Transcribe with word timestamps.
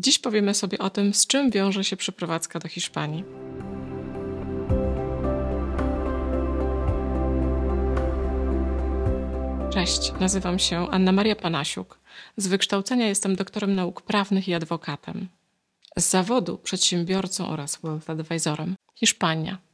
Dziś 0.00 0.18
powiemy 0.18 0.54
sobie 0.54 0.78
o 0.78 0.90
tym, 0.90 1.14
z 1.14 1.26
czym 1.26 1.50
wiąże 1.50 1.84
się 1.84 1.96
przeprowadzka 1.96 2.58
do 2.58 2.68
Hiszpanii. 2.68 3.24
Cześć, 9.72 10.12
nazywam 10.20 10.58
się 10.58 10.90
Anna 10.90 11.12
Maria 11.12 11.36
Panasiuk. 11.36 11.98
Z 12.36 12.46
wykształcenia 12.46 13.06
jestem 13.06 13.36
doktorem 13.36 13.74
nauk 13.74 14.02
prawnych 14.02 14.48
i 14.48 14.54
adwokatem. 14.54 15.28
Z 15.98 16.08
zawodu 16.08 16.58
przedsiębiorcą 16.58 17.48
oraz 17.48 17.78
wealth 17.82 18.10
advisorem. 18.10 18.74
Hiszpania. 18.94 19.67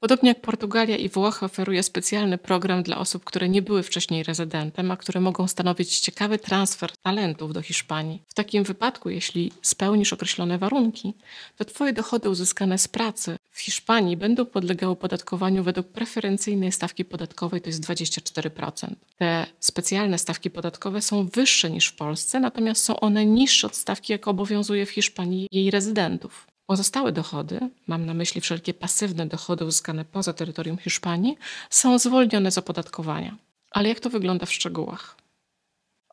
Podobnie 0.00 0.28
jak 0.28 0.40
Portugalia 0.40 0.96
i 0.96 1.08
Włochy 1.08 1.44
oferuje 1.44 1.82
specjalny 1.82 2.38
program 2.38 2.82
dla 2.82 2.98
osób, 2.98 3.24
które 3.24 3.48
nie 3.48 3.62
były 3.62 3.82
wcześniej 3.82 4.22
rezydentem, 4.22 4.90
a 4.90 4.96
które 4.96 5.20
mogą 5.20 5.48
stanowić 5.48 6.00
ciekawy 6.00 6.38
transfer 6.38 6.92
talentów 7.02 7.52
do 7.52 7.62
Hiszpanii. 7.62 8.22
W 8.26 8.34
takim 8.34 8.64
wypadku, 8.64 9.10
jeśli 9.10 9.52
spełnisz 9.62 10.12
określone 10.12 10.58
warunki, 10.58 11.14
to 11.56 11.64
Twoje 11.64 11.92
dochody 11.92 12.30
uzyskane 12.30 12.78
z 12.78 12.88
pracy 12.88 13.36
w 13.50 13.60
Hiszpanii 13.60 14.16
będą 14.16 14.46
podlegały 14.46 14.92
opodatkowaniu 14.92 15.62
według 15.62 15.86
preferencyjnej 15.86 16.72
stawki 16.72 17.04
podatkowej, 17.04 17.60
to 17.60 17.68
jest 17.68 17.84
24%. 17.84 18.90
Te 19.18 19.46
specjalne 19.60 20.18
stawki 20.18 20.50
podatkowe 20.50 21.02
są 21.02 21.26
wyższe 21.26 21.70
niż 21.70 21.86
w 21.86 21.96
Polsce, 21.96 22.40
natomiast 22.40 22.84
są 22.84 23.00
one 23.00 23.26
niższe 23.26 23.66
od 23.66 23.76
stawki, 23.76 24.12
jaka 24.12 24.30
obowiązuje 24.30 24.86
w 24.86 24.90
Hiszpanii 24.90 25.48
jej 25.52 25.70
rezydentów. 25.70 26.46
Pozostałe 26.66 27.12
dochody, 27.12 27.60
mam 27.86 28.06
na 28.06 28.14
myśli 28.14 28.40
wszelkie 28.40 28.74
pasywne 28.74 29.26
dochody 29.26 29.64
uzyskane 29.64 30.04
poza 30.04 30.32
terytorium 30.32 30.78
Hiszpanii, 30.78 31.36
są 31.70 31.98
zwolnione 31.98 32.50
z 32.50 32.58
opodatkowania. 32.58 33.36
Ale 33.70 33.88
jak 33.88 34.00
to 34.00 34.10
wygląda 34.10 34.46
w 34.46 34.52
szczegółach? 34.52 35.16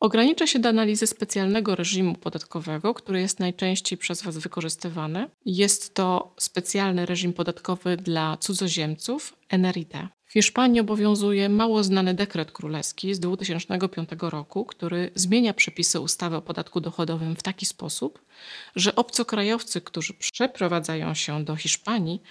Ograniczę 0.02 0.48
się 0.48 0.60
do 0.60 0.70
analizy 0.70 1.08
specjalnego 1.08 1.76
reżimu 1.76 2.16
podatkowego, 2.16 2.94
który 2.94 3.22
jest 3.22 3.40
najczęściej 3.40 3.98
przez 3.98 4.22
Was 4.22 4.38
wykorzystywany. 4.38 5.30
Jest 5.46 5.94
to 5.94 6.36
specjalny 6.40 7.06
reżim 7.06 7.34
podatkowy 7.34 7.98
dla 7.98 8.38
cudzoziemców, 8.38 9.34
NRIT. 9.50 9.94
Hiszpanii 10.34 10.80
obowiązuje 10.80 11.50
mało 11.50 11.84
znany 11.84 12.14
dekret 12.14 12.52
królewski 12.52 13.14
z 13.14 13.20
2005 13.20 14.10
roku, 14.20 14.66
który 14.66 15.12
zmienia 15.16 15.54
przepisy 15.54 16.00
ustawy 16.00 16.36
o 16.36 16.42
podatku 16.42 16.82
dochodowym 16.82 17.36
w 17.36 17.44
taki 17.44 17.66
sposób, 17.66 18.26
że 18.76 18.96
obcokrajowcy, 18.96 19.82
którzy 19.82 20.14
przeprowadzają 20.14 21.14
się 21.14 21.44
do 21.44 21.56
Hiszpanii, 21.56 22.22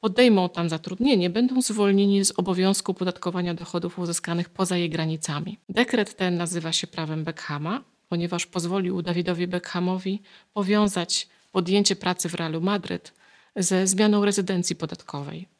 podejmą 0.00 0.48
tam 0.48 0.68
zatrudnienie, 0.68 1.30
będą 1.30 1.62
zwolnieni 1.62 2.24
z 2.24 2.32
obowiązku 2.36 2.94
podatkowania 2.94 3.54
dochodów 3.54 3.98
uzyskanych 3.98 4.48
poza 4.48 4.76
jej 4.76 4.90
granicami. 4.90 5.58
Dekret 5.68 6.16
ten 6.16 6.36
nazywa 6.36 6.72
się 6.72 6.86
prawem 6.86 7.24
Beckhama, 7.24 7.84
ponieważ 8.08 8.46
pozwolił 8.46 9.02
Dawidowi 9.02 9.46
Beckhamowi 9.46 10.22
powiązać 10.54 11.28
podjęcie 11.52 11.96
pracy 11.96 12.28
w 12.28 12.34
Realu 12.34 12.60
Madryt 12.60 13.14
ze 13.56 13.86
zmianą 13.86 14.24
rezydencji 14.24 14.76
podatkowej. 14.76 15.57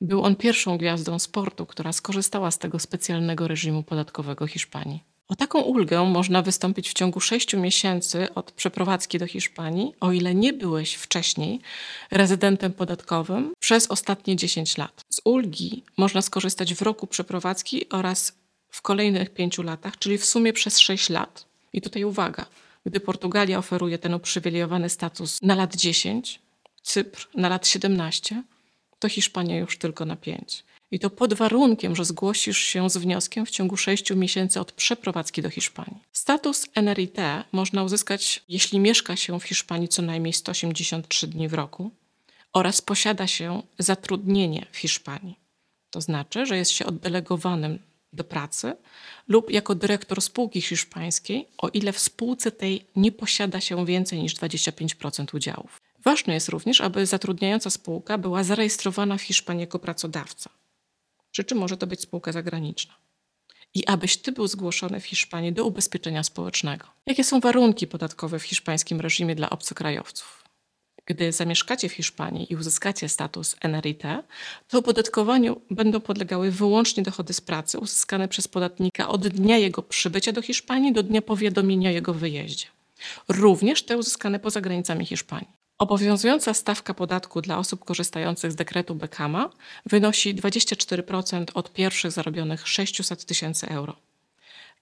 Był 0.00 0.22
on 0.22 0.36
pierwszą 0.36 0.78
gwiazdą 0.78 1.18
sportu, 1.18 1.66
która 1.66 1.92
skorzystała 1.92 2.50
z 2.50 2.58
tego 2.58 2.78
specjalnego 2.78 3.48
reżimu 3.48 3.82
podatkowego 3.82 4.46
Hiszpanii. 4.46 5.02
O 5.28 5.36
taką 5.36 5.60
ulgę 5.60 6.04
można 6.04 6.42
wystąpić 6.42 6.90
w 6.90 6.92
ciągu 6.92 7.20
6 7.20 7.54
miesięcy 7.54 8.34
od 8.34 8.52
przeprowadzki 8.52 9.18
do 9.18 9.26
Hiszpanii, 9.26 9.92
o 10.00 10.12
ile 10.12 10.34
nie 10.34 10.52
byłeś 10.52 10.94
wcześniej 10.94 11.60
rezydentem 12.10 12.72
podatkowym 12.72 13.52
przez 13.58 13.86
ostatnie 13.86 14.36
10 14.36 14.78
lat. 14.78 15.04
Z 15.08 15.20
ulgi 15.24 15.84
można 15.96 16.22
skorzystać 16.22 16.74
w 16.74 16.82
roku 16.82 17.06
przeprowadzki 17.06 17.88
oraz 17.88 18.32
w 18.70 18.82
kolejnych 18.82 19.30
5 19.30 19.58
latach, 19.58 19.98
czyli 19.98 20.18
w 20.18 20.24
sumie 20.24 20.52
przez 20.52 20.78
6 20.78 21.10
lat. 21.10 21.46
I 21.72 21.80
tutaj 21.80 22.04
uwaga, 22.04 22.46
gdy 22.86 23.00
Portugalia 23.00 23.58
oferuje 23.58 23.98
ten 23.98 24.14
uprzywilejowany 24.14 24.88
status 24.88 25.38
na 25.42 25.54
lat 25.54 25.76
10, 25.76 26.40
Cypr 26.82 27.28
na 27.34 27.48
lat 27.48 27.66
17, 27.66 28.42
to 28.98 29.08
Hiszpania 29.08 29.56
już 29.56 29.78
tylko 29.78 30.04
na 30.04 30.16
5. 30.16 30.64
I 30.90 30.98
to 30.98 31.10
pod 31.10 31.34
warunkiem, 31.34 31.96
że 31.96 32.04
zgłosisz 32.04 32.58
się 32.58 32.90
z 32.90 32.96
wnioskiem 32.96 33.46
w 33.46 33.50
ciągu 33.50 33.76
6 33.76 34.10
miesięcy 34.10 34.60
od 34.60 34.72
przeprowadzki 34.72 35.42
do 35.42 35.50
Hiszpanii. 35.50 36.00
Status 36.12 36.66
NRIT 36.74 37.16
można 37.52 37.82
uzyskać, 37.82 38.42
jeśli 38.48 38.80
mieszka 38.80 39.16
się 39.16 39.40
w 39.40 39.44
Hiszpanii 39.44 39.88
co 39.88 40.02
najmniej 40.02 40.32
183 40.32 41.26
dni 41.26 41.48
w 41.48 41.54
roku 41.54 41.90
oraz 42.52 42.80
posiada 42.80 43.26
się 43.26 43.62
zatrudnienie 43.78 44.66
w 44.72 44.76
Hiszpanii. 44.76 45.38
To 45.90 46.00
znaczy, 46.00 46.46
że 46.46 46.56
jest 46.56 46.70
się 46.70 46.86
oddelegowanym 46.86 47.78
do 48.12 48.24
pracy 48.24 48.76
lub 49.28 49.50
jako 49.50 49.74
dyrektor 49.74 50.22
spółki 50.22 50.60
hiszpańskiej, 50.60 51.48
o 51.58 51.68
ile 51.68 51.92
w 51.92 51.98
spółce 51.98 52.52
tej 52.52 52.86
nie 52.96 53.12
posiada 53.12 53.60
się 53.60 53.86
więcej 53.86 54.22
niż 54.22 54.34
25% 54.34 55.34
udziałów. 55.34 55.80
Ważne 56.08 56.34
jest 56.34 56.48
również, 56.48 56.80
aby 56.80 57.06
zatrudniająca 57.06 57.70
spółka 57.70 58.18
była 58.18 58.44
zarejestrowana 58.44 59.18
w 59.18 59.22
Hiszpanii 59.22 59.60
jako 59.60 59.78
pracodawca. 59.78 60.50
Przy 61.30 61.44
czym 61.44 61.58
może 61.58 61.76
to 61.76 61.86
być 61.86 62.00
spółka 62.00 62.32
zagraniczna. 62.32 62.94
I 63.74 63.86
abyś 63.86 64.16
ty 64.16 64.32
był 64.32 64.46
zgłoszony 64.46 65.00
w 65.00 65.06
Hiszpanii 65.06 65.52
do 65.52 65.64
ubezpieczenia 65.64 66.22
społecznego. 66.22 66.86
Jakie 67.06 67.24
są 67.24 67.40
warunki 67.40 67.86
podatkowe 67.86 68.38
w 68.38 68.42
hiszpańskim 68.42 69.00
reżimie 69.00 69.34
dla 69.34 69.50
obcokrajowców? 69.50 70.44
Gdy 71.06 71.32
zamieszkacie 71.32 71.88
w 71.88 71.92
Hiszpanii 71.92 72.52
i 72.52 72.56
uzyskacie 72.56 73.08
status 73.08 73.56
NRIT, 73.60 74.02
to 74.68 74.78
opodatkowaniu 74.78 75.60
będą 75.70 76.00
podlegały 76.00 76.50
wyłącznie 76.50 77.02
dochody 77.02 77.32
z 77.32 77.40
pracy 77.40 77.78
uzyskane 77.78 78.28
przez 78.28 78.48
podatnika 78.48 79.08
od 79.08 79.28
dnia 79.28 79.58
jego 79.58 79.82
przybycia 79.82 80.32
do 80.32 80.42
Hiszpanii 80.42 80.92
do 80.92 81.02
dnia 81.02 81.22
powiadomienia 81.22 81.90
o 81.90 81.92
jego 81.92 82.14
wyjeździe. 82.14 82.66
Również 83.28 83.82
te 83.82 83.98
uzyskane 83.98 84.38
poza 84.38 84.60
granicami 84.60 85.06
Hiszpanii. 85.06 85.57
Obowiązująca 85.78 86.54
stawka 86.54 86.94
podatku 86.94 87.42
dla 87.42 87.58
osób 87.58 87.84
korzystających 87.84 88.52
z 88.52 88.54
dekretu 88.54 88.94
Beckhama 88.94 89.50
wynosi 89.86 90.34
24% 90.34 91.44
od 91.54 91.72
pierwszych 91.72 92.12
zarobionych 92.12 92.68
600 92.68 93.24
tysięcy 93.24 93.68
euro. 93.68 93.96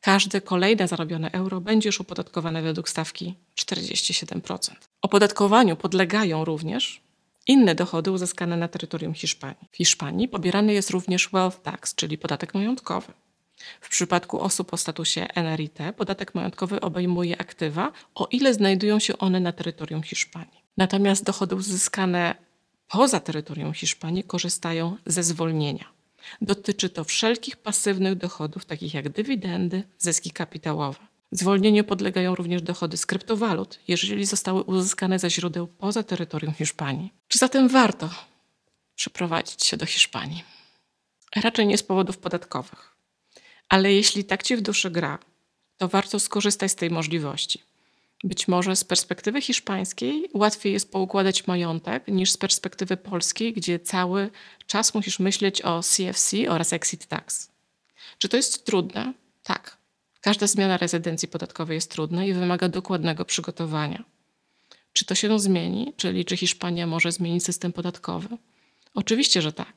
Każde 0.00 0.40
kolejne 0.40 0.88
zarobione 0.88 1.32
euro 1.32 1.60
będzie 1.60 1.88
już 1.88 2.00
opodatkowane 2.00 2.62
według 2.62 2.88
stawki 2.88 3.34
47%. 3.56 4.70
Opodatkowaniu 5.02 5.76
podlegają 5.76 6.44
również 6.44 7.00
inne 7.46 7.74
dochody 7.74 8.10
uzyskane 8.10 8.56
na 8.56 8.68
terytorium 8.68 9.14
Hiszpanii. 9.14 9.68
W 9.72 9.76
Hiszpanii 9.76 10.28
pobierany 10.28 10.72
jest 10.72 10.90
również 10.90 11.28
wealth 11.28 11.62
tax, 11.62 11.94
czyli 11.94 12.18
podatek 12.18 12.54
majątkowy. 12.54 13.12
W 13.80 13.88
przypadku 13.88 14.40
osób 14.40 14.72
o 14.72 14.76
statusie 14.76 15.26
NRIT 15.34 15.78
podatek 15.96 16.34
majątkowy 16.34 16.80
obejmuje 16.80 17.40
aktywa, 17.40 17.92
o 18.14 18.28
ile 18.30 18.54
znajdują 18.54 18.98
się 18.98 19.18
one 19.18 19.40
na 19.40 19.52
terytorium 19.52 20.02
Hiszpanii. 20.02 20.65
Natomiast 20.76 21.24
dochody 21.24 21.54
uzyskane 21.54 22.34
poza 22.88 23.20
terytorium 23.20 23.72
Hiszpanii 23.72 24.24
korzystają 24.24 24.96
ze 25.06 25.22
zwolnienia. 25.22 25.84
Dotyczy 26.40 26.88
to 26.88 27.04
wszelkich 27.04 27.56
pasywnych 27.56 28.14
dochodów, 28.14 28.64
takich 28.64 28.94
jak 28.94 29.08
dywidendy, 29.08 29.82
zyski 29.98 30.30
kapitałowe. 30.30 30.98
Zwolnieniu 31.30 31.84
podlegają 31.84 32.34
również 32.34 32.62
dochody 32.62 32.96
z 32.96 33.06
kryptowalut, 33.06 33.78
jeżeli 33.88 34.26
zostały 34.26 34.62
uzyskane 34.62 35.18
ze 35.18 35.30
źródeł 35.30 35.66
poza 35.66 36.02
terytorium 36.02 36.54
Hiszpanii. 36.54 37.12
Czy 37.28 37.38
zatem 37.38 37.68
warto 37.68 38.10
przeprowadzić 38.94 39.64
się 39.64 39.76
do 39.76 39.86
Hiszpanii? 39.86 40.44
Raczej 41.36 41.66
nie 41.66 41.78
z 41.78 41.82
powodów 41.82 42.18
podatkowych. 42.18 42.96
Ale 43.68 43.92
jeśli 43.92 44.24
tak 44.24 44.42
ci 44.42 44.56
w 44.56 44.60
duszy 44.60 44.90
gra, 44.90 45.18
to 45.76 45.88
warto 45.88 46.20
skorzystać 46.20 46.70
z 46.70 46.74
tej 46.74 46.90
możliwości. 46.90 47.62
Być 48.26 48.48
może 48.48 48.76
z 48.76 48.84
perspektywy 48.84 49.40
hiszpańskiej 49.40 50.28
łatwiej 50.34 50.72
jest 50.72 50.92
poukładać 50.92 51.46
majątek 51.46 52.08
niż 52.08 52.30
z 52.30 52.36
perspektywy 52.36 52.96
polskiej, 52.96 53.52
gdzie 53.52 53.78
cały 53.78 54.30
czas 54.66 54.94
musisz 54.94 55.18
myśleć 55.18 55.62
o 55.62 55.80
CFC 55.82 56.36
oraz 56.48 56.72
exit 56.72 57.06
tax. 57.06 57.50
Czy 58.18 58.28
to 58.28 58.36
jest 58.36 58.64
trudne? 58.66 59.12
Tak. 59.42 59.76
Każda 60.20 60.46
zmiana 60.46 60.76
rezydencji 60.76 61.28
podatkowej 61.28 61.74
jest 61.74 61.90
trudna 61.90 62.24
i 62.24 62.32
wymaga 62.32 62.68
dokładnego 62.68 63.24
przygotowania. 63.24 64.04
Czy 64.92 65.04
to 65.04 65.14
się 65.14 65.38
zmieni, 65.38 65.92
czyli 65.96 66.24
czy 66.24 66.36
Hiszpania 66.36 66.86
może 66.86 67.12
zmienić 67.12 67.44
system 67.44 67.72
podatkowy? 67.72 68.28
Oczywiście, 68.94 69.42
że 69.42 69.52
tak. 69.52 69.72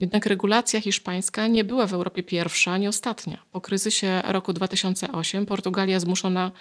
Jednak 0.00 0.26
regulacja 0.26 0.80
hiszpańska 0.80 1.46
nie 1.46 1.64
była 1.64 1.86
w 1.86 1.92
Europie 1.92 2.22
pierwsza 2.22 2.72
ani 2.72 2.88
ostatnia. 2.88 3.42
Po 3.52 3.60
kryzysie 3.60 4.22
roku 4.24 4.52
2008 4.52 5.46
Portugalia 5.46 6.00
zmuszona 6.00 6.52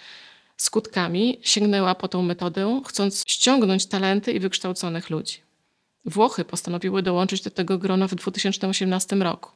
skutkami 0.64 1.40
sięgnęła 1.42 1.96
po 1.96 2.08
tą 2.08 2.22
metodę, 2.22 2.82
chcąc 2.86 3.24
ściągnąć 3.28 3.86
talenty 3.86 4.32
i 4.32 4.40
wykształconych 4.40 5.10
ludzi. 5.10 5.38
Włochy 6.06 6.46
postanowiły 6.46 7.02
dołączyć 7.02 7.42
do 7.42 7.52
tego 7.52 7.78
grona 7.78 8.08
w 8.08 8.16
2018 8.16 9.16
roku. 9.16 9.52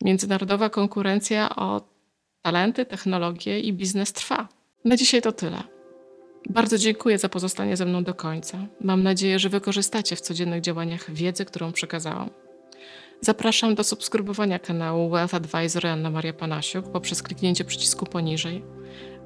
Międzynarodowa 0.00 0.70
konkurencja 0.70 1.56
o 1.56 1.80
talenty, 2.42 2.86
technologie 2.86 3.60
i 3.60 3.72
biznes 3.72 4.12
trwa. 4.12 4.48
Na 4.84 4.96
dzisiaj 4.96 5.22
to 5.22 5.32
tyle. 5.32 5.62
Bardzo 6.50 6.78
dziękuję 6.78 7.18
za 7.18 7.28
pozostanie 7.28 7.76
ze 7.76 7.86
mną 7.86 8.04
do 8.04 8.14
końca. 8.14 8.66
Mam 8.80 9.02
nadzieję, 9.02 9.38
że 9.38 9.48
wykorzystacie 9.48 10.16
w 10.16 10.20
codziennych 10.20 10.60
działaniach 10.60 11.10
wiedzę, 11.10 11.44
którą 11.44 11.72
przekazałam. 11.72 12.30
Zapraszam 13.20 13.74
do 13.74 13.84
subskrybowania 13.84 14.58
kanału 14.58 15.10
Wealth 15.10 15.34
Advisor 15.34 15.86
Anna 15.86 16.10
Maria 16.10 16.32
Panasiuk 16.32 16.92
poprzez 16.92 17.22
kliknięcie 17.22 17.64
przycisku 17.64 18.06
poniżej 18.06 18.62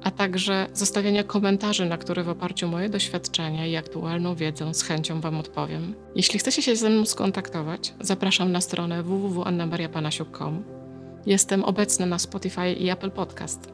a 0.03 0.11
także 0.11 0.67
zostawiania 0.73 1.23
komentarzy, 1.23 1.85
na 1.85 1.97
które 1.97 2.23
w 2.23 2.29
oparciu 2.29 2.65
o 2.65 2.69
moje 2.69 2.89
doświadczenia 2.89 3.65
i 3.65 3.75
aktualną 3.75 4.35
wiedzę 4.35 4.73
z 4.73 4.81
chęcią 4.81 5.21
Wam 5.21 5.37
odpowiem. 5.37 5.95
Jeśli 6.15 6.39
chcecie 6.39 6.61
się 6.61 6.75
ze 6.75 6.89
mną 6.89 7.05
skontaktować, 7.05 7.93
zapraszam 8.01 8.51
na 8.51 8.61
stronę 8.61 9.03
www.annamariapanasiuk.com. 9.03 10.63
Jestem 11.25 11.63
obecna 11.63 12.05
na 12.05 12.19
Spotify 12.19 12.71
i 12.71 12.89
Apple 12.89 13.11
Podcast. 13.11 13.73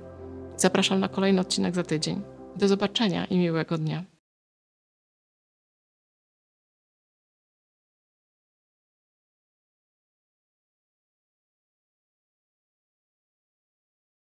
Zapraszam 0.57 0.99
na 0.99 1.07
kolejny 1.07 1.41
odcinek 1.41 1.75
za 1.75 1.83
tydzień. 1.83 2.21
Do 2.55 2.67
zobaczenia 2.67 3.25
i 3.25 3.37
miłego 3.37 3.77
dnia. 3.77 4.10